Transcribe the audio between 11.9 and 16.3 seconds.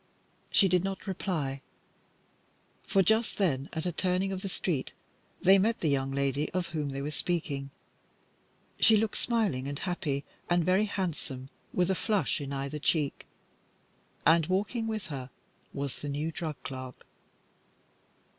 a flush in either cheek, and walking with her was the